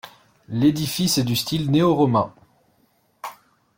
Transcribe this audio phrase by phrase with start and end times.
[0.47, 2.31] L'édifice est de style néoroman.